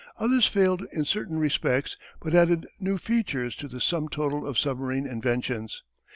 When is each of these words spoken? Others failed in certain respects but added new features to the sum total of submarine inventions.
Others 0.17 0.47
failed 0.47 0.83
in 0.91 1.05
certain 1.05 1.37
respects 1.37 1.95
but 2.21 2.33
added 2.33 2.65
new 2.79 2.97
features 2.97 3.55
to 3.57 3.67
the 3.67 3.79
sum 3.79 4.09
total 4.09 4.47
of 4.47 4.57
submarine 4.57 5.05
inventions. 5.05 5.83